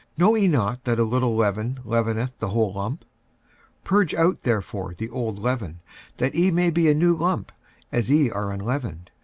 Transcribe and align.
Know 0.17 0.33
ye 0.33 0.47
not 0.47 0.85
that 0.85 0.97
a 0.97 1.03
little 1.03 1.35
leaven 1.35 1.79
leaveneth 1.85 2.39
the 2.39 2.47
whole 2.47 2.73
lump? 2.73 3.05
46:005:007 3.83 3.83
Purge 3.83 4.13
out 4.15 4.41
therefore 4.41 4.93
the 4.97 5.09
old 5.11 5.37
leaven, 5.37 5.79
that 6.17 6.33
ye 6.33 6.49
may 6.49 6.71
be 6.71 6.89
a 6.89 6.95
new 6.95 7.15
lump, 7.15 7.51
as 7.91 8.09
ye 8.09 8.31
are 8.31 8.49
unleavened. 8.51 9.11